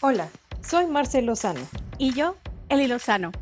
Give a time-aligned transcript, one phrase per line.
[0.00, 0.28] Hola,
[0.62, 1.58] soy Marcel Lozano.
[1.98, 2.36] Y yo,
[2.68, 3.32] Eli Lozano.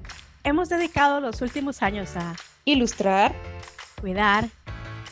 [0.43, 3.35] Hemos dedicado los últimos años a ilustrar,
[4.01, 4.49] cuidar,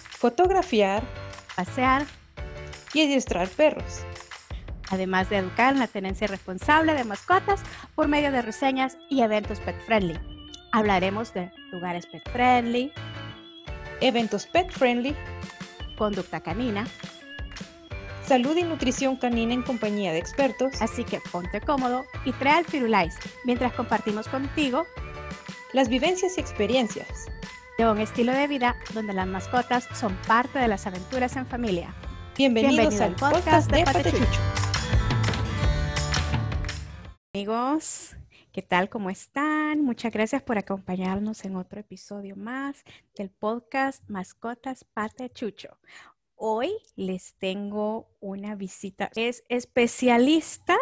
[0.09, 1.03] fotografiar,
[1.55, 2.07] pasear
[2.95, 4.07] y adiestrar perros.
[4.89, 7.61] Además de educar en la tenencia responsable de mascotas
[7.95, 10.19] por medio de reseñas y eventos pet friendly.
[10.73, 12.91] Hablaremos de lugares pet friendly,
[14.01, 15.15] eventos pet friendly,
[15.99, 16.87] conducta canina,
[18.27, 20.81] salud y nutrición canina en compañía de expertos.
[20.81, 24.87] Así que ponte cómodo y trae al Firulais mientras compartimos contigo
[25.73, 27.27] las vivencias y experiencias
[27.79, 31.95] de un estilo de vida donde las mascotas son parte de las aventuras en familia.
[32.37, 34.41] Bienvenidos, al podcast, de Patechucho.
[37.35, 38.17] Amigos,
[38.53, 38.89] ¿qué tal?
[38.89, 39.83] ¿Cómo están?
[39.83, 42.85] Muchas gracias por acompañarnos en otro episodio más
[43.17, 45.77] del podcast Mascotas Patechucho.
[46.47, 49.11] Hoy les tengo una visita.
[49.17, 50.77] Es especialista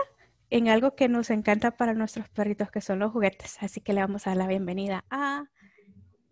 [0.51, 3.59] en algo que nos encanta para nuestros perritos, que son los juguetes.
[3.61, 5.45] Así que le vamos a dar la bienvenida a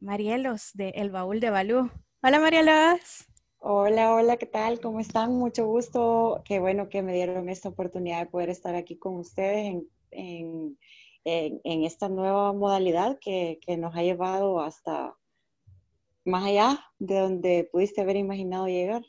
[0.01, 1.93] Marielos de El Baúl de Balú.
[2.25, 3.29] Hola Marielos.
[3.61, 4.81] Hola, hola, ¿qué tal?
[4.81, 5.33] ¿Cómo están?
[5.33, 6.43] Mucho gusto.
[6.45, 10.77] Qué bueno que me dieron esta oportunidad de poder estar aquí con ustedes en,
[11.63, 15.15] esta nueva modalidad que, que nos ha llevado hasta
[16.25, 19.03] más allá de donde pudiste haber imaginado llegar.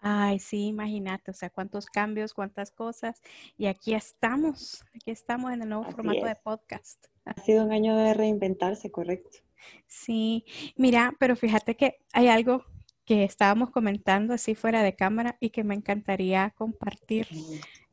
[0.00, 3.20] Ay, sí, imagínate, o sea, cuántos cambios, cuántas cosas.
[3.56, 7.06] Y aquí estamos, aquí estamos en el nuevo formato de podcast.
[7.24, 9.38] Ha sido un año de reinventarse, correcto.
[9.86, 10.44] Sí,
[10.76, 12.64] mira, pero fíjate que hay algo
[13.04, 17.26] que estábamos comentando así fuera de cámara y que me encantaría compartir.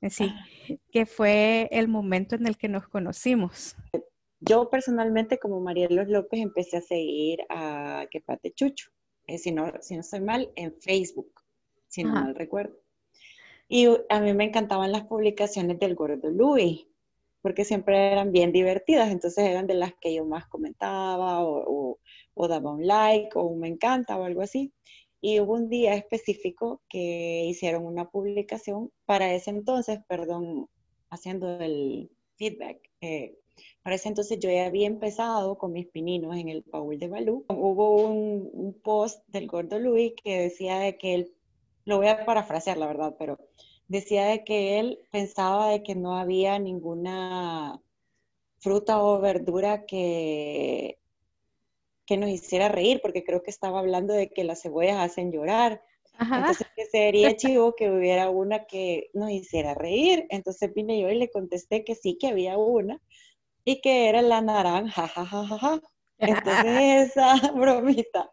[0.10, 0.32] Sí,
[0.92, 3.76] que fue el momento en el que nos conocimos.
[4.42, 8.92] Yo personalmente, como Marielos López, empecé a seguir a Quepate Chucho,
[9.26, 11.32] eh, si, no, si no estoy mal, en Facebook
[11.96, 12.76] si no mal recuerdo.
[13.70, 16.86] Y a mí me encantaban las publicaciones del gordo Louis,
[17.42, 21.98] porque siempre eran bien divertidas, entonces eran de las que yo más comentaba o,
[22.50, 24.74] daba un like o un me encanta o algo así.
[25.22, 30.68] Y hubo un día específico que hicieron una publicación para ese entonces, perdón,
[31.10, 32.78] haciendo el feedback.
[33.02, 33.38] Eh,
[33.82, 37.46] para ese entonces yo ya había empezado con mis pininos en el Paul de Balú.
[37.50, 41.35] Hubo un, un post del gordo Louis que decía de que él
[41.86, 43.38] lo voy a parafrasear, la verdad, pero
[43.88, 47.80] decía de que él pensaba de que no había ninguna
[48.58, 50.98] fruta o verdura que,
[52.06, 55.82] que nos hiciera reír, porque creo que estaba hablando de que las cebollas hacen llorar.
[56.20, 60.26] Entonces, que sería chivo que hubiera una que nos hiciera reír.
[60.30, 63.02] Entonces vine yo y le contesté que sí, que había una
[63.66, 65.82] y que era la naranja, jajajaja.
[66.18, 68.32] Entonces esa bromita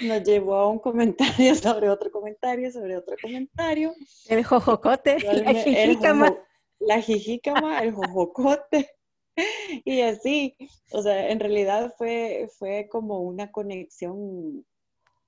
[0.00, 3.94] nos llevó a un comentario sobre otro comentario, sobre otro comentario.
[4.28, 6.36] El jojocote, la jijícama.
[6.78, 8.90] la jijícama, el jojocote.
[9.86, 10.54] Y así,
[10.92, 14.66] o sea, en realidad fue, fue como una conexión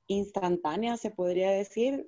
[0.06, 2.06] instantánea, se podría decir,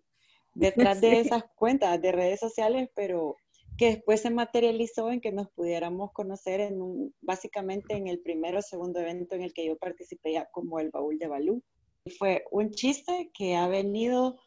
[0.53, 3.37] detrás de esas cuentas de redes sociales, pero
[3.79, 8.59] que después se materializó en que nos pudiéramos conocer en un, básicamente en el primero
[8.59, 11.63] o segundo evento en el que yo participé ya como el baúl de Balú
[12.11, 14.39] fue un chiste que ha venido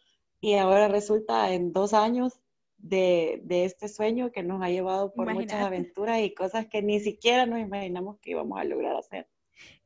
[0.41, 2.41] y ahora resulta en dos años
[2.77, 7.45] de, este sueño que nos ha llevado por muchas aventuras y cosas que ni siquiera
[7.45, 9.27] nos imaginamos que íbamos a lograr hacer.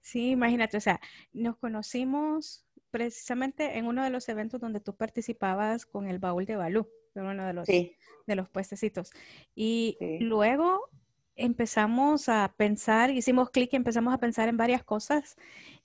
[0.01, 0.99] Sí, imagínate, o sea,
[1.31, 6.55] nos conocimos precisamente en uno de los eventos donde tú participabas con el baúl de
[6.55, 9.11] Balú, uno de los, de los puestecitos.
[9.55, 10.89] Y luego
[11.35, 15.35] empezamos a pensar, hicimos clic y empezamos a pensar en varias cosas.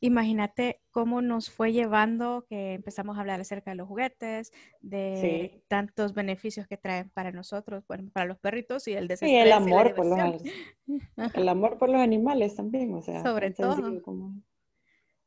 [0.00, 6.14] Imagínate cómo nos fue llevando que empezamos a hablar acerca de los juguetes, de tantos
[6.14, 9.28] beneficios que traen para nosotros, para los perritos y el deseo.
[9.28, 10.42] el amor por los
[11.34, 13.76] el amor por los animales también, o sea, sobre todo.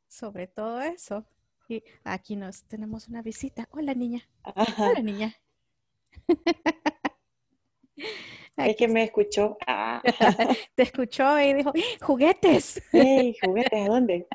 [0.08, 1.26] Sobre todo eso.
[1.70, 3.70] Y aquí nos tenemos una visita.
[3.72, 4.28] Hola, niña.
[4.78, 5.34] Hola, niña.
[8.58, 9.58] Es que me escuchó.
[9.66, 10.02] Ah.
[10.76, 11.72] Te escuchó y dijo,
[12.02, 12.82] ¡juguetes!
[12.92, 14.28] Sí, juguetes, ¿a dónde?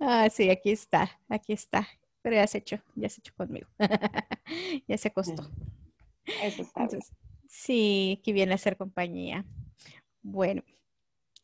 [0.00, 1.86] ah, sí, aquí está, aquí está.
[2.22, 3.68] Pero ya se echó, ya se echó conmigo.
[4.88, 5.48] ya se acostó.
[6.42, 6.88] Eso está
[7.48, 9.44] Sí, que viene a ser compañía.
[10.22, 10.62] Bueno,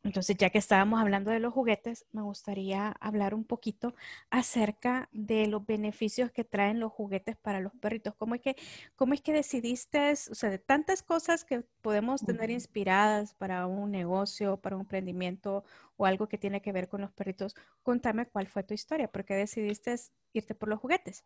[0.05, 3.95] entonces, ya que estábamos hablando de los juguetes, me gustaría hablar un poquito
[4.31, 8.13] acerca de los beneficios que traen los juguetes para los perritos.
[8.17, 8.57] ¿Cómo es que,
[8.97, 13.93] cómo es que decidiste, o sea, de tantas cosas que podemos tener inspiradas para un
[13.93, 15.65] negocio, para un emprendimiento
[15.97, 17.55] o algo que tiene que ver con los perritos?
[17.85, 19.95] Contame cuál fue tu historia, por qué decidiste
[20.33, 21.25] irte por los juguetes.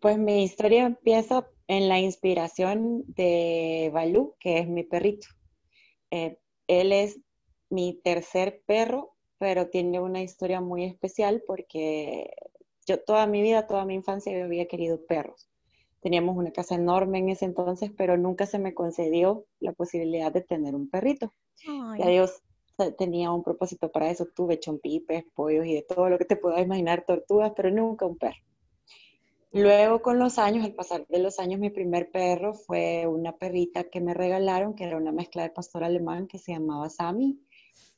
[0.00, 5.28] Pues mi historia empieza en la inspiración de Balú, que es mi perrito.
[6.10, 7.20] Eh, él es
[7.74, 12.30] mi tercer perro, pero tiene una historia muy especial porque
[12.86, 15.48] yo toda mi vida, toda mi infancia, yo había querido perros.
[16.00, 20.42] Teníamos una casa enorme en ese entonces, pero nunca se me concedió la posibilidad de
[20.42, 21.32] tener un perrito.
[21.98, 22.42] Ya Dios
[22.98, 24.26] tenía un propósito para eso.
[24.26, 28.18] Tuve chompipes, pollos y de todo lo que te puedas imaginar, tortugas, pero nunca un
[28.18, 28.36] perro.
[29.50, 33.84] Luego con los años, al pasar de los años, mi primer perro fue una perrita
[33.84, 37.38] que me regalaron, que era una mezcla de pastor alemán que se llamaba Sammy.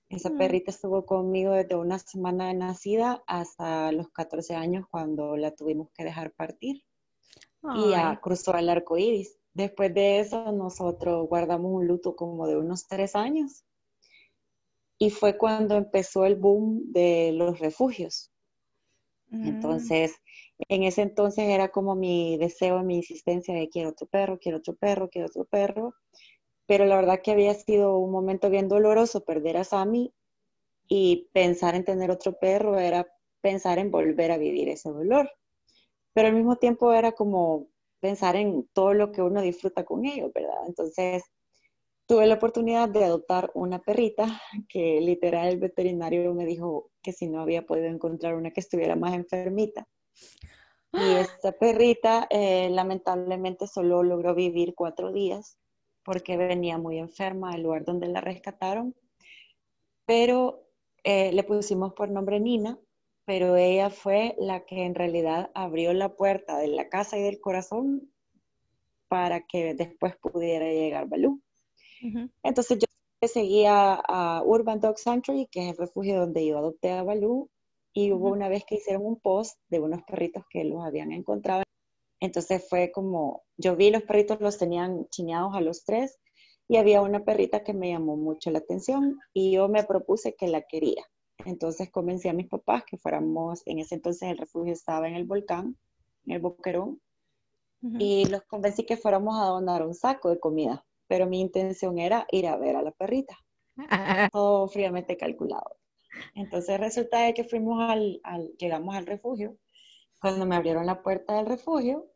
[0.08, 0.38] Esa mm.
[0.38, 5.90] perrita estuvo conmigo desde una semana de nacida hasta los 14 años cuando la tuvimos
[5.92, 6.84] que dejar partir.
[7.74, 9.36] Y ya cruzó el arco iris.
[9.52, 13.64] Después de eso, nosotros guardamos un luto como de unos tres años.
[14.98, 18.30] Y fue cuando empezó el boom de los refugios.
[19.30, 19.48] Mm.
[19.48, 20.14] Entonces,
[20.68, 24.74] en ese entonces era como mi deseo, mi insistencia de quiero otro perro, quiero otro
[24.74, 25.94] perro, quiero otro perro.
[26.66, 30.12] Pero la verdad que había sido un momento bien doloroso perder a Sammy
[30.88, 33.06] y pensar en tener otro perro era
[33.40, 35.30] pensar en volver a vivir ese dolor.
[36.12, 37.68] Pero al mismo tiempo era como
[38.00, 40.66] pensar en todo lo que uno disfruta con ellos, ¿verdad?
[40.66, 41.22] Entonces
[42.06, 44.26] tuve la oportunidad de adoptar una perrita
[44.68, 48.96] que literal el veterinario me dijo que si no había podido encontrar una que estuviera
[48.96, 49.86] más enfermita.
[50.92, 55.58] Y esta perrita eh, lamentablemente solo logró vivir cuatro días
[56.06, 58.94] porque venía muy enferma al lugar donde la rescataron.
[60.06, 60.62] Pero
[61.02, 62.78] eh, le pusimos por nombre Nina,
[63.24, 67.40] pero ella fue la que en realidad abrió la puerta de la casa y del
[67.40, 68.08] corazón
[69.08, 71.42] para que después pudiera llegar Balú.
[72.44, 77.02] Entonces yo seguía a Urban Dog Sanctuary, que es el refugio donde yo adopté a
[77.02, 77.50] Balú,
[77.92, 81.65] y hubo una vez que hicieron un post de unos perritos que los habían encontrado.
[82.20, 86.18] Entonces fue como, yo vi los perritos, los tenían chineados a los tres
[86.68, 90.48] y había una perrita que me llamó mucho la atención y yo me propuse que
[90.48, 91.04] la quería.
[91.44, 95.24] Entonces convencí a mis papás que fuéramos, en ese entonces el refugio estaba en el
[95.24, 95.76] volcán,
[96.24, 97.00] en el Boquerón,
[97.98, 102.26] y los convencí que fuéramos a donar un saco de comida, pero mi intención era
[102.32, 103.36] ir a ver a la perrita.
[104.32, 105.76] Todo fríamente calculado.
[106.34, 108.20] Entonces resulta de que fuimos al,
[108.58, 109.56] llegamos al refugio.
[110.20, 112.06] Cuando me abrieron la puerta del refugio,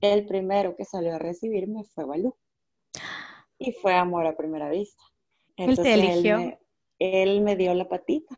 [0.00, 2.36] el primero que salió a recibirme fue Balú.
[3.58, 5.02] Y fue amor a primera vista.
[5.56, 6.58] Entonces, ¿Él te eligió?
[6.98, 8.36] Él me, dio la patita.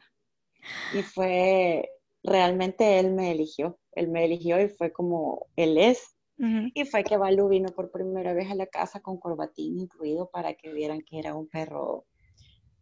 [0.94, 1.88] Y fue,
[2.22, 3.78] realmente él me eligió.
[3.92, 6.14] Él me eligió y fue como él es.
[6.40, 10.54] Y fue que Balú vino por primera vez a la casa con corbatín incluido para
[10.54, 12.06] que vieran que era un perro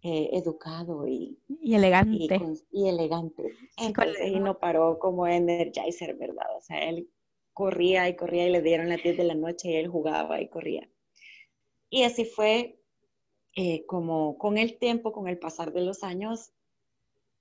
[0.08, 2.38] eh, educado y, elegante.
[2.70, 3.42] Y, elegante.
[4.24, 6.46] y no paró como Energizer, ¿verdad?
[6.56, 7.10] O sea, él
[7.52, 10.48] corría y corría y le dieron las 10 de la noche y él jugaba y
[10.48, 10.88] corría.
[11.90, 12.78] Y así fue
[13.56, 16.52] eh, como con el tiempo, con el pasar de los años,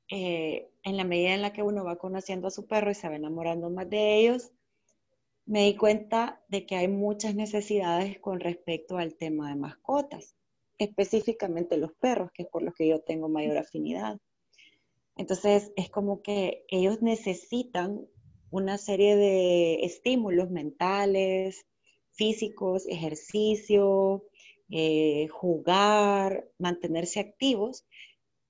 [0.10, 3.08] eh, en la medida en la que uno va conociendo a su perro y se
[3.08, 4.52] va enamorando más de ellos,
[5.46, 10.36] me di cuenta de que hay muchas necesidades con respecto al tema de mascotas
[10.78, 14.20] específicamente los perros, que es por los que yo tengo mayor afinidad.
[15.18, 18.06] Entonces, es como que ellos necesitan
[18.52, 21.66] una serie de estímulos mentales,
[22.12, 24.26] físicos, ejercicio,
[24.70, 27.86] eh, jugar, mantenerse activos,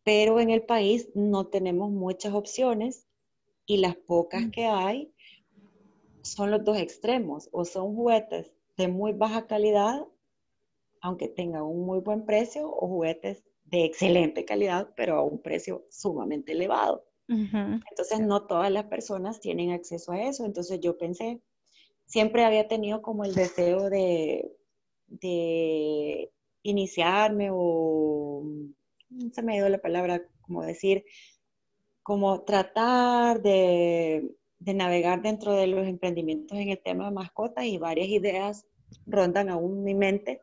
[0.03, 3.07] pero en el país no tenemos muchas opciones
[3.65, 4.51] y las pocas mm.
[4.51, 5.11] que hay
[6.21, 10.07] son los dos extremos, o son juguetes de muy baja calidad
[11.05, 15.85] aunque tenga un muy buen precio, o juguetes de excelente calidad, pero a un precio
[15.91, 17.05] sumamente elevado.
[17.27, 20.45] Entonces, no todas las personas tienen acceso a eso.
[20.45, 21.41] Entonces, yo pensé,
[22.05, 24.51] siempre había tenido como el deseo de,
[25.05, 26.31] de
[26.63, 28.43] iniciarme o,
[29.09, 31.05] no se me dio la palabra, como decir,
[32.01, 37.77] como tratar de, de navegar dentro de los emprendimientos en el tema de mascotas y
[37.77, 38.65] varias ideas
[39.05, 40.41] rondan aún mi mente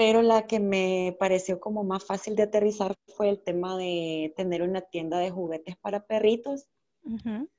[0.00, 4.62] pero la que me pareció como más fácil de aterrizar fue el tema de tener
[4.62, 6.66] una tienda de juguetes para perritos,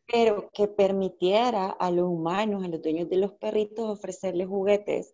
[0.07, 5.13] pero que permitiera a los humanos, a los dueños de los perritos, ofrecerles juguetes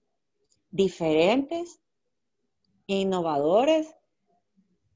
[0.72, 1.81] diferentes,
[2.86, 3.93] innovadores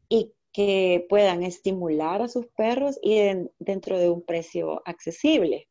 [0.08, 3.20] y que puedan estimular a sus perros y
[3.60, 5.68] dentro de un precio accesible,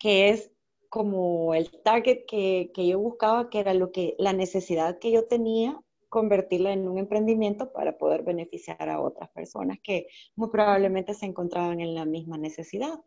[0.00, 0.50] que es
[0.88, 5.80] como el target que, yo buscaba, que era lo que, la necesidad que yo tenía,
[6.08, 11.80] convertirla en un emprendimiento para poder beneficiar a otras personas que muy probablemente se encontraban
[11.80, 13.00] en la misma necesidad.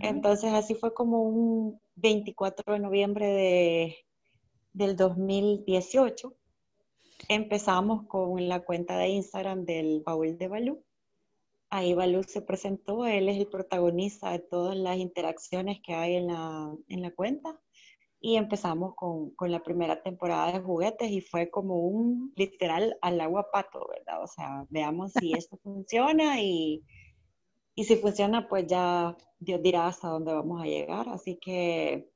[0.00, 3.96] Entonces así fue como un 24 de noviembre de,
[4.72, 6.32] del 2018.
[7.28, 10.84] Empezamos con la cuenta de Instagram del Baúl de Balú.
[11.74, 16.26] Ahí Balú se presentó, él es el protagonista de todas las interacciones que hay en
[16.26, 17.58] la, en la cuenta
[18.20, 23.18] y empezamos con, con, la primera temporada de juguetes y fue como un literal al
[23.22, 24.22] agua pato, ¿verdad?
[24.22, 26.82] O sea, veamos si esto funciona y,
[27.74, 31.08] y si funciona, pues ya Dios dirá hasta dónde vamos a llegar.
[31.08, 32.06] Así que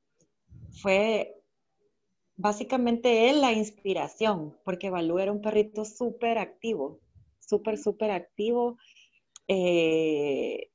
[0.83, 1.41] fue
[2.35, 6.99] básicamente él la inspiración, porque Balú era un perrito súper activo,
[7.39, 8.77] súper, súper activo.
[9.47, 10.69] Eh,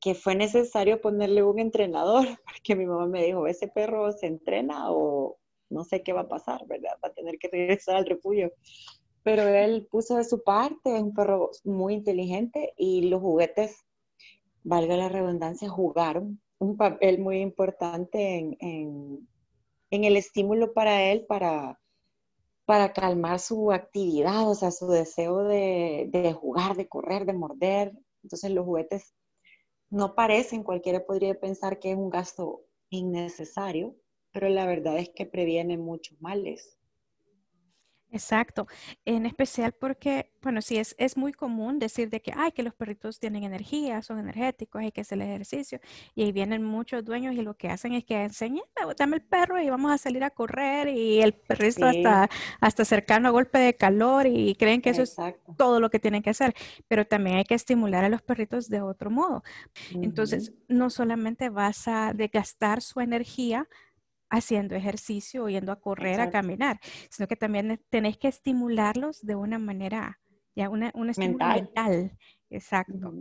[0.00, 4.90] que fue necesario ponerle un entrenador, porque mi mamá me dijo, ese perro se entrena
[4.90, 5.38] o
[5.70, 6.98] no sé qué va a pasar, ¿verdad?
[7.02, 8.52] Va a tener que regresar al refugio.
[9.22, 13.84] Pero él puso de su parte, es un perro muy inteligente y los juguetes,
[14.64, 18.56] valga la redundancia, jugaron un papel muy importante en,
[19.90, 21.80] en, el estímulo para él, para,
[22.64, 27.92] para calmar su actividad, o sea, su deseo de, de jugar, de correr, de morder.
[28.22, 29.14] Entonces los juguetes
[29.90, 33.96] no parecen, cualquiera podría pensar que es un gasto innecesario,
[34.32, 36.78] pero la verdad es que previene muchos males.
[38.12, 38.66] Exacto,
[39.06, 42.74] en especial porque, bueno, sí, es, es muy común decir de que, ay, que los
[42.74, 45.80] perritos tienen energía, son energéticos, hay que hacer el ejercicio,
[46.14, 48.64] y ahí vienen muchos dueños y lo que hacen es que enseñan,
[48.98, 52.28] dame el perro y vamos a salir a correr, y el perrito hasta,
[52.60, 55.16] hasta cercano a golpe de calor, y creen que eso es
[55.56, 56.54] todo lo que tienen que hacer,
[56.88, 59.42] pero también hay que estimular a los perritos de otro modo.
[59.90, 63.66] Entonces, no solamente vas a desgastar su energía,
[64.32, 69.58] haciendo ejercicio, yendo a correr, a caminar, sino que también tenéis que estimularlos de una
[69.58, 70.20] manera,
[70.56, 72.16] ya una, una mental.
[72.48, 73.12] Exacto.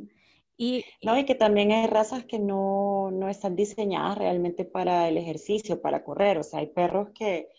[0.57, 5.17] Y, no, y que también hay razas que no, no, están diseñadas realmente para el
[5.17, 6.37] ejercicio, para correr.
[6.37, 7.49] O sea, hay perros que,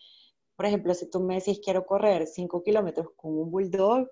[0.57, 4.09] por ejemplo, si tú me decís quiero correr 5 kilómetros con un bulldog,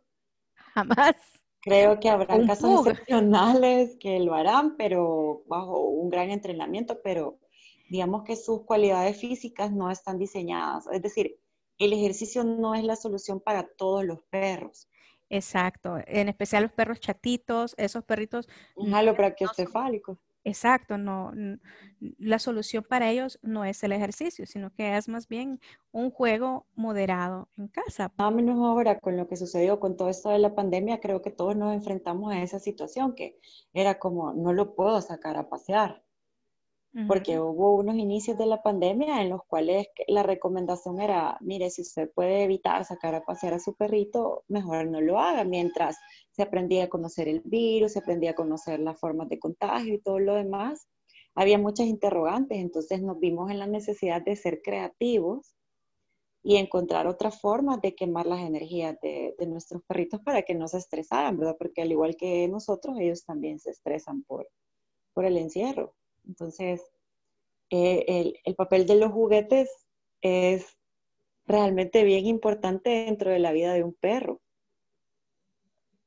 [0.75, 1.15] jamás.
[1.63, 7.39] Creo que habrá casos excepcionales que lo harán, pero bajo un gran entrenamiento, pero
[7.91, 10.87] digamos que sus cualidades físicas no están diseñadas.
[10.93, 11.39] Es decir,
[11.77, 14.89] el ejercicio no es la solución para todos los perros.
[15.29, 18.49] Exacto, en especial los perros chatitos, esos perritos.
[18.77, 20.19] Malo brachiocefálicos.
[20.43, 21.33] Exacto, no,
[22.19, 25.61] la solución para ellos no es el ejercicio, sino que es más bien
[25.93, 28.11] un juego moderado en casa.
[28.17, 31.31] A menos ahora con lo que sucedió con todo esto de la pandemia, creo que
[31.31, 33.39] todos nos enfrentamos a esa situación que
[33.75, 36.03] era como, no lo puedo sacar a pasear
[37.07, 41.83] porque hubo unos inicios de la pandemia en los cuales la recomendación era, mire, si
[41.83, 45.97] usted puede evitar sacar a pasear a su perrito, mejor no lo haga, mientras
[46.33, 50.01] se aprendía a conocer el virus, se aprendía a conocer las formas de contagio y
[50.01, 50.89] todo lo demás.
[51.37, 55.55] Había muchas interrogantes, entonces nos vimos en la necesidad de ser creativos
[56.43, 60.67] y encontrar otras formas de quemar las energías de, de nuestros perritos para que no
[60.67, 61.57] se estresaran, ¿verdad?
[61.57, 64.49] Porque al igual que nosotros, ellos también se estresan por,
[65.13, 65.95] por el encierro.
[66.31, 66.81] Entonces,
[67.71, 69.69] eh, el, papel de los juguetes
[70.23, 70.79] es
[71.45, 74.41] realmente bien importante dentro de la vida de un perro.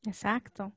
[0.05, 0.71] Exacto,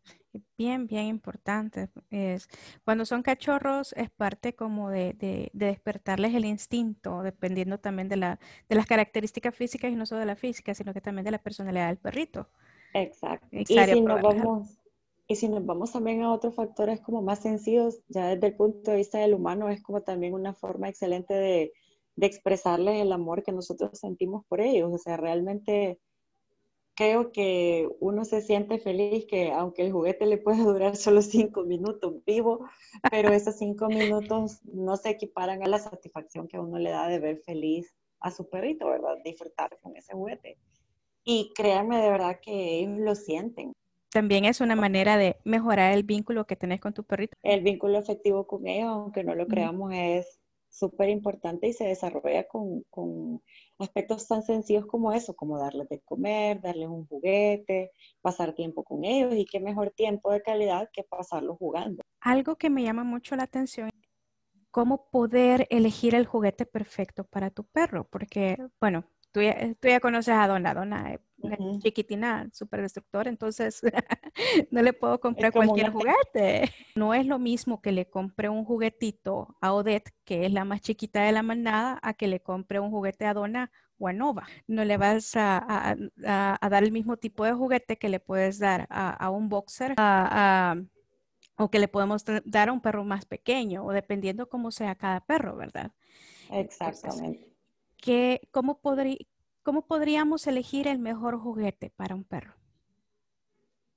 [0.59, 1.88] bien, bien importante.
[2.11, 2.49] Es,
[2.85, 8.75] cuando son cachorros es parte como de, despertarles el instinto, dependiendo también de, la, de
[8.75, 11.87] las características físicas y no solo de la física, sino que también de la personalidad
[11.87, 12.49] del perrito.
[12.95, 13.47] Exacto.
[13.53, 14.76] Y si nos vamos
[15.28, 18.90] y si nos vamos también a otros factores como más sencillos, ya desde el punto
[18.92, 21.73] de vista del humano, es como también una forma excelente de,
[22.14, 24.92] de expresarles el amor que nosotros sentimos por ellos.
[24.92, 25.99] O sea, realmente
[26.95, 31.64] creo que uno se siente feliz que aunque el juguete le pueda durar solo cinco
[31.64, 32.66] minutos vivo,
[33.11, 37.18] pero esos cinco minutos no se equiparan a la satisfacción que uno le da de
[37.18, 39.18] ver feliz a su perrito, ¿verdad?
[39.25, 40.56] Disfrutar con ese juguete.
[41.25, 43.73] Y créanme de verdad que ellos lo sienten
[44.10, 47.36] también es una manera de mejorar el vínculo que tenés con tu perrito.
[47.42, 52.46] El vínculo efectivo con ellos, aunque no lo creamos, es súper importante y se desarrolla
[52.46, 53.42] con, con,
[53.78, 59.04] aspectos tan sencillos como eso, como darles de comer, darles un juguete, pasar tiempo con
[59.04, 62.02] ellos y qué mejor tiempo de calidad que pasarlo jugando.
[62.20, 63.90] Algo que me llama mucho la atención
[64.76, 70.46] cómo poder elegir el juguete perfecto para tu perro, porque, bueno, tú ya, conoces a
[70.46, 73.81] Donna, Donna una chiquitina súper destructor, entonces
[74.71, 76.73] no le puedo comprar cualquier juguete.
[76.95, 80.81] No es lo mismo que le compre un juguetito a Odette, que es la más
[80.81, 84.47] chiquita de la manada, a que le compre un juguete a Donna o a Nova.
[84.66, 89.31] No le vas a, dar el mismo tipo de juguete que le puedes dar a,
[89.31, 90.76] un boxer, a,
[91.57, 95.21] o que le podemos dar a un perro más pequeño o dependiendo cómo sea cada
[95.21, 95.93] perro, ¿verdad?
[96.50, 97.52] Exactamente.
[98.50, 98.81] cómo,
[99.66, 102.54] ¿Cómo podríamos elegir el mejor juguete para un perro?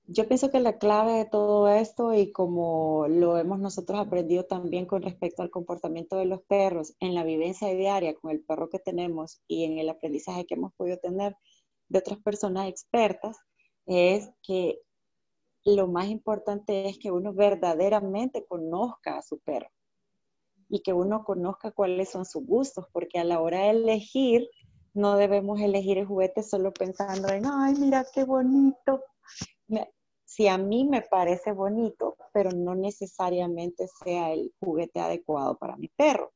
[0.07, 4.87] Yo pienso que la clave de todo esto y como lo hemos nosotros aprendido también
[4.87, 8.79] con respecto al comportamiento de los perros en la vivencia diaria con el perro que
[8.79, 11.37] tenemos y en el aprendizaje que hemos podido tener
[11.87, 13.37] de otras personas expertas,
[13.85, 14.79] es que
[15.65, 19.69] lo más importante es que uno verdaderamente conozca a su perro
[20.67, 24.49] y que uno conozca cuáles son sus gustos, porque a la hora de elegir,
[24.93, 29.03] no debemos elegir el juguete solo pensando en, ay, mira qué bonito.
[30.25, 35.87] Si a mí me parece bonito, pero no necesariamente sea el juguete adecuado para mi
[35.87, 36.33] perro.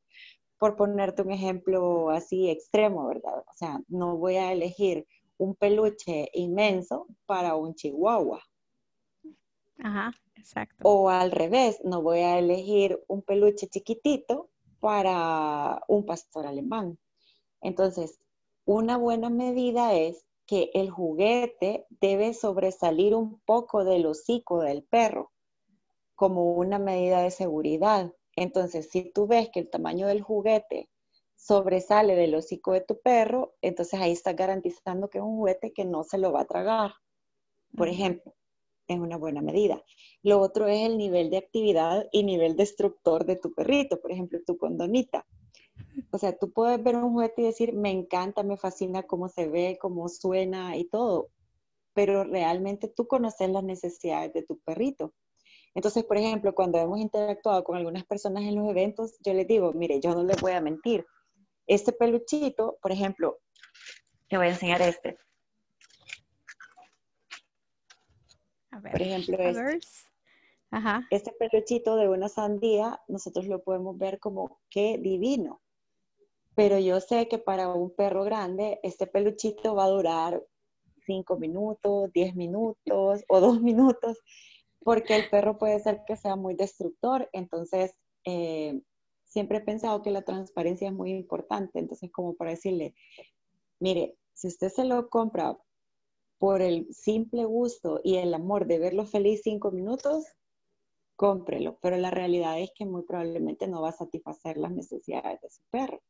[0.57, 3.39] Por ponerte un ejemplo así extremo, ¿verdad?
[3.39, 5.05] O sea, no voy a elegir
[5.37, 8.41] un peluche inmenso para un chihuahua
[9.79, 10.87] Ajá, exacto.
[10.87, 16.97] O al revés, no voy a elegir un peluche chiquitito para un pastor alemán.
[17.61, 18.19] Entonces,
[18.65, 25.31] una buena medida es que el juguete debe sobresalir un poco del hocico del perro
[26.15, 28.13] como una medida de seguridad.
[28.35, 30.89] Entonces, si tú ves que el tamaño del juguete
[31.35, 35.85] sobresale del hocico de tu perro, entonces ahí estás garantizando que es un juguete que
[35.85, 36.93] no se lo va a tragar.
[37.75, 38.33] Por ejemplo,
[38.87, 39.83] es una buena medida.
[40.21, 44.39] Lo otro es el nivel de actividad y nivel destructor de tu perrito, por ejemplo,
[44.45, 45.25] tu condonita.
[46.11, 49.47] O sea, tú puedes ver un juguete y decir, me encanta, me fascina cómo se
[49.47, 51.29] ve, cómo suena y todo,
[51.93, 55.13] pero realmente tú conoces las necesidades de tu perrito.
[55.75, 59.73] Entonces, por ejemplo, cuando hemos interactuado con algunas personas en los eventos, yo les digo,
[59.73, 61.05] mire, yo no les voy a mentir.
[61.65, 63.39] Este peluchito, por ejemplo,
[64.29, 65.17] te voy a enseñar este.
[68.69, 69.79] Por ejemplo, este.
[71.09, 75.62] este peluchito de una sandía, nosotros lo podemos ver como qué divino.
[76.55, 80.43] Pero yo sé que para un perro grande, este peluchito va a durar
[81.05, 84.19] cinco minutos, diez minutos o dos minutos,
[84.79, 87.29] porque el perro puede ser que sea muy destructor.
[87.33, 88.81] Entonces, eh,
[89.23, 91.79] siempre he pensado que la transparencia es muy importante.
[91.79, 92.95] Entonces, como para decirle,
[93.79, 95.57] mire, si usted se lo compra
[96.37, 100.25] por el simple gusto y el amor de verlo feliz cinco minutos,
[101.15, 101.79] cómprelo.
[101.81, 105.61] Pero la realidad es que muy probablemente no va a satisfacer las necesidades de su
[105.71, 106.01] perro.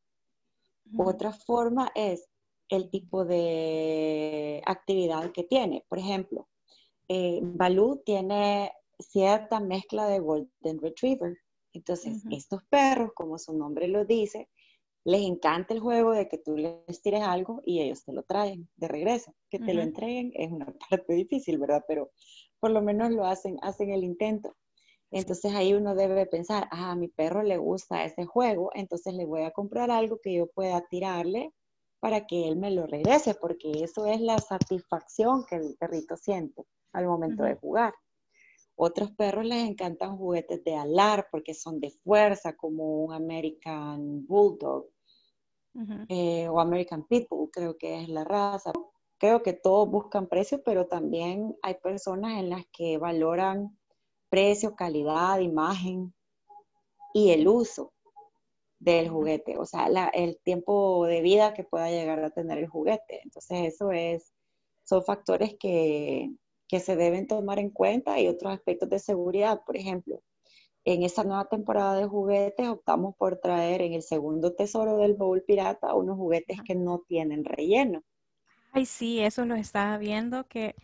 [0.96, 2.28] Otra forma es
[2.68, 5.84] el tipo de actividad que tiene.
[5.88, 6.48] Por ejemplo,
[7.08, 11.36] eh, Balú tiene cierta mezcla de Golden Retriever.
[11.72, 14.48] Entonces, estos perros, como su nombre lo dice,
[15.04, 18.68] les encanta el juego de que tú les tires algo y ellos te lo traen
[18.76, 19.34] de regreso.
[19.50, 21.84] Que te lo entreguen es una parte difícil, ¿verdad?
[21.86, 22.10] Pero
[22.60, 24.56] por lo menos lo hacen, hacen el intento.
[25.16, 29.24] Entonces ahí uno debe pensar, ah, a mi perro le gusta ese juego, entonces le
[29.24, 31.52] voy a comprar algo que yo pueda tirarle
[32.00, 36.64] para que él me lo regrese, porque eso es la satisfacción que el perrito siente
[36.92, 37.94] al momento de jugar.
[38.74, 44.88] Otros perros les encantan juguetes de alar porque son de fuerza, como un American Bulldog
[46.08, 48.72] eh, o American Pitbull, creo que es la raza.
[49.18, 53.78] Creo que todos buscan precio, pero también hay personas en las que valoran
[54.34, 56.12] precio, calidad, imagen
[57.12, 57.92] y el uso
[58.80, 63.20] del juguete, o sea, el tiempo de vida que pueda llegar a tener el juguete.
[63.22, 64.32] Entonces, eso es,
[64.82, 66.32] son factores que,
[66.66, 69.62] que se deben tomar en cuenta y otros aspectos de seguridad.
[69.64, 70.20] Por ejemplo,
[70.84, 75.44] en esta nueva temporada de juguetes optamos por traer en el segundo tesoro del bowl
[75.44, 78.02] pirata unos juguetes que no tienen relleno.
[78.72, 80.74] Ay, sí, eso lo estaba viendo que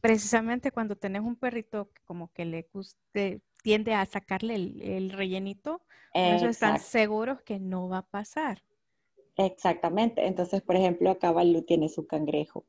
[0.00, 5.82] precisamente cuando tenés un perrito como que le guste, tiende a sacarle el, rellenito,
[6.14, 8.62] eso están seguros que no va a pasar.
[9.36, 10.26] Exactamente.
[10.26, 12.64] Entonces, por ejemplo, acá Balú tiene su cangrejo.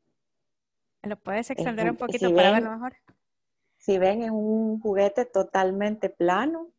[1.04, 2.96] ¿Lo puedes extender un poquito para verlo mejor?
[3.78, 6.70] Si ven, es un juguete totalmente plano.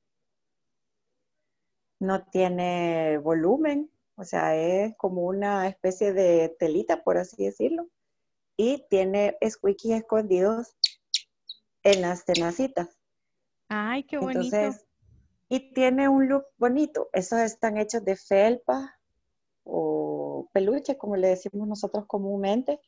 [1.99, 7.89] No tiene volumen, o sea, es como una especie de telita, por así decirlo.
[8.63, 10.77] Y tiene squeakies escondidos
[11.83, 12.97] en las tenacitas.
[13.69, 14.57] Ay, qué bonito.
[15.49, 17.09] y tiene un look bonito.
[17.13, 18.97] Esos están hechos de felpa
[19.65, 22.79] o peluche, como le decimos nosotros comúnmente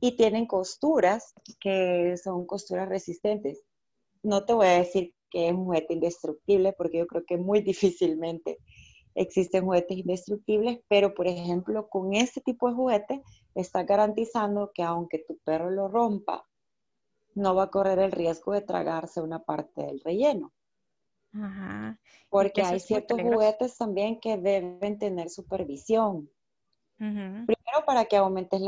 [0.00, 3.62] y tienen costuras que son costuras resistentes.
[4.24, 7.60] No te voy a decir que es un juguete indestructible porque yo creo que muy
[7.62, 8.58] difícilmente
[9.14, 13.22] existen juguetes indestructibles, pero por ejemplo con este tipo de juguete
[13.54, 16.46] está garantizando que aunque tu perro lo rompa,
[17.34, 20.52] no va a correr el riesgo de tragarse una parte del relleno.
[22.28, 26.30] Porque hay ciertos juguetes también que deben tener supervisión.
[26.96, 28.62] Primero para que aumentes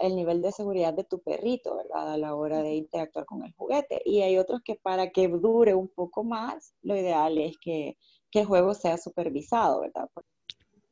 [0.00, 2.14] el nivel de seguridad de tu perrito, ¿verdad?
[2.14, 4.00] A la hora de interactuar con el juguete.
[4.04, 7.98] Y hay otros que para que dure un poco más, lo ideal es que,
[8.30, 10.08] que el juego sea supervisado, ¿verdad?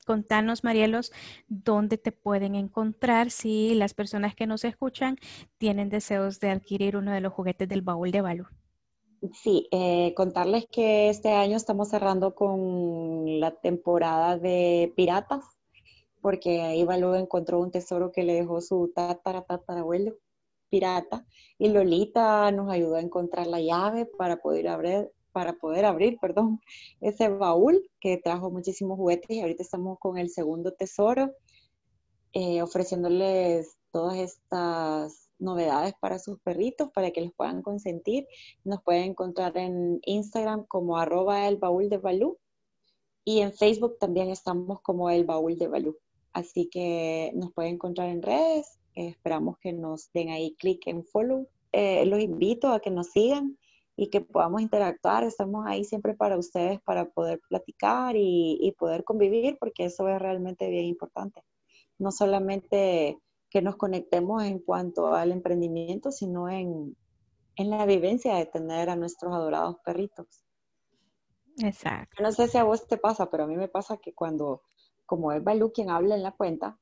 [0.05, 1.13] Contanos, Marielos,
[1.49, 5.17] dónde te pueden encontrar si las personas que nos escuchan
[5.59, 8.47] tienen deseos de adquirir uno de los juguetes del baúl de Balú.
[9.33, 15.45] Sí, eh, contarles que este año estamos cerrando con la temporada de piratas,
[16.21, 20.17] porque ahí Balú encontró un tesoro que le dejó su tatara tatarabuelo
[20.69, 21.25] pirata,
[21.57, 26.61] y Lolita nos ayudó a encontrar la llave para poder abrir, para poder abrir, perdón,
[27.01, 31.33] ese baúl que trajo muchísimos juguetes y ahorita estamos con el segundo tesoro,
[32.33, 38.29] eh, ofreciéndoles todas estas novedades para sus perritos para que los puedan consentir.
[38.63, 42.39] Nos pueden encontrar en Instagram como arroba el baúl de Balú
[43.25, 45.99] y en Facebook también estamos como el baúl de Balú.
[46.33, 48.79] Así que nos pueden encontrar en redes.
[48.95, 51.49] esperamos que nos den ahí clic en follow.
[51.73, 53.59] Eh, los invito a que nos sigan
[53.97, 55.25] y que podamos interactuar.
[55.25, 60.69] Estamos ahí siempre para ustedes, para poder platicar y, poder convivir, porque eso es realmente
[60.69, 61.43] bien importante.
[61.99, 63.19] No solamente
[63.51, 66.97] que nos conectemos en cuanto al emprendimiento, sino en,
[67.57, 70.45] en la vivencia de tener a nuestros adorados perritos.
[71.59, 72.21] Exacto.
[72.21, 74.63] No sé si a vos te pasa, pero a mí me pasa que cuando,
[75.07, 76.79] como es Balú quien habla en la cuenta,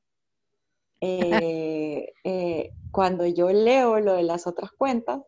[1.01, 5.21] eh, eh, cuando yo leo lo de las otras cuentas,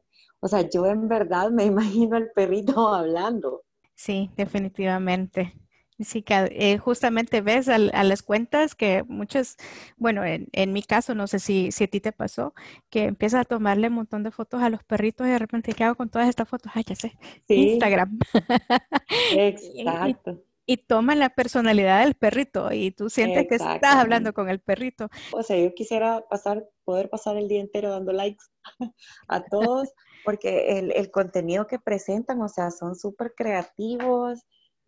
[0.46, 3.64] o sea, yo en verdad me imagino al perrito hablando.
[3.96, 5.56] Sí, definitivamente.
[6.00, 9.56] Sí, que eh, justamente ves a, las cuentas que muchas,
[9.96, 12.54] bueno, en, mi caso, no sé si, si, a ti te pasó,
[12.90, 15.86] que empiezas a tomarle un montón de fotos a los perritos y de repente, ¿qué
[15.86, 16.72] hago con todas estas fotos?
[16.76, 18.20] Ah, ya sé, Instagram.
[19.32, 20.44] Exacto.
[20.66, 25.10] y, toma la personalidad del perrito y tú sientes que estás hablando con el perrito.
[25.32, 28.44] O sea, yo quisiera pasar, poder pasar el día entero dando likes
[29.30, 29.94] a todos,
[30.26, 34.46] porque el, el contenido que presentan, o sea, son súper creativos.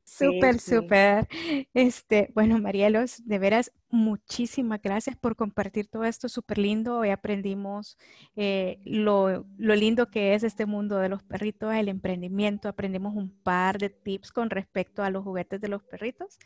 [0.07, 1.27] Súper, súper.
[1.73, 6.99] Este, bueno, Marielos, de veras, muchísimas gracias por compartir todo esto súper lindo.
[6.99, 7.97] Hoy aprendimos
[8.37, 12.69] eh, lo, lo, lindo que es este mundo de los perritos, el emprendimiento.
[12.69, 16.39] Aprendimos un par de tips con respecto a los juguetes de los perritos.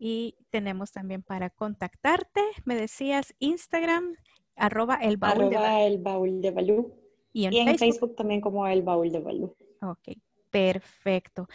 [0.00, 4.16] Y tenemos también para contactarte, me decías Instagram,
[4.56, 7.05] arroba el baúl de el baúl de Balú.
[7.36, 8.16] Y en, Facebook?
[8.16, 9.54] también como el baúl de Balú.
[9.82, 10.16] Ok,
[10.50, 11.46] perfecto.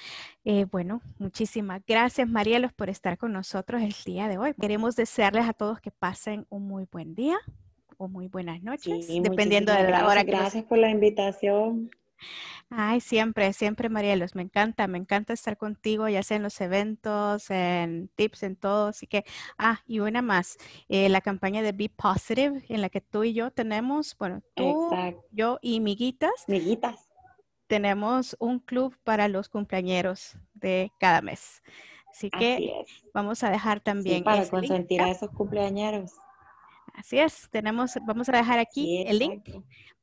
[0.46, 4.54] Eh, bueno, muchísimas gracias, Marielos, por estar con nosotros el día de hoy.
[4.54, 7.40] Queremos desearles a todos que pasen un muy buen día
[7.98, 11.90] o muy buenas noches, dependiendo de la hora que Gracias por la invitación.
[12.70, 17.50] Ay, siempre, siempre, Marielos, me encanta, me encanta estar contigo, ya sea en los eventos,
[17.50, 18.88] en tips, en todo.
[18.88, 19.26] Así que,
[19.58, 20.58] ah, y una más,
[20.88, 24.90] eh, la campaña de Be Positive, en la que tú y yo tenemos, bueno, tú,
[25.32, 26.46] yo y Miguitas.
[26.48, 27.12] Miguitas.
[27.68, 31.62] Tenemos un club para los cumpleañeros de cada mes.
[32.10, 34.24] Así que vamos a dejar también.
[34.24, 36.12] para consentir a esos cumpleañeros.
[36.94, 39.50] Así es, tenemos, vamos a dejar aquí el link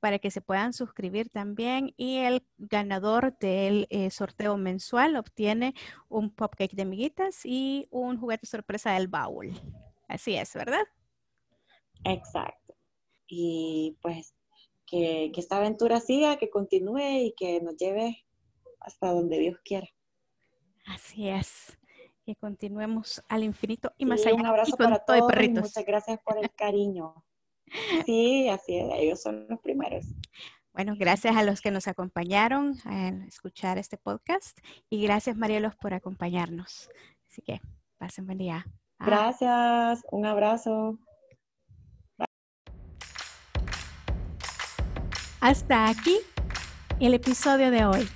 [0.00, 5.74] para que se puedan suscribir también y el ganador del eh, sorteo mensual obtiene
[6.08, 9.52] un cupcake de miguitas y un juguete sorpresa del baúl.
[10.08, 10.84] Así es, ¿verdad?
[12.04, 12.74] Exacto.
[13.26, 14.34] Y pues
[14.86, 18.24] que, que esta aventura siga, que continúe y que nos lleve
[18.80, 19.88] hasta donde Dios quiera.
[20.86, 21.78] Así es
[22.28, 24.34] que continuemos al infinito y más allá.
[24.34, 27.14] Un abrazo para todos y muchas gracias por el cariño.
[28.06, 30.06] Sí, así es, ellos son los primeros.
[30.72, 35.92] Bueno, gracias a los que nos acompañaron a escuchar este podcast y gracias Marielos por
[35.92, 36.88] acompañarnos.
[37.30, 37.60] Así que
[37.98, 38.66] pasen buen día.
[38.98, 40.98] Gracias, un abrazo.
[45.40, 46.16] Hasta aquí
[47.00, 48.08] el episodio de hoy.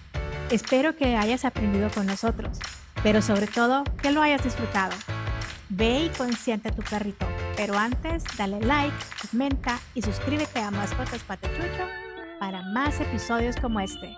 [0.50, 2.58] Espero que hayas aprendido con nosotros
[3.02, 4.94] pero sobre todo que lo hayas disfrutado.
[5.68, 8.94] Ve y consiente a tu perrito, pero antes dale like,
[9.30, 11.86] comenta y suscríbete a Mascotas Patechucho
[12.38, 14.14] para más episodios como este.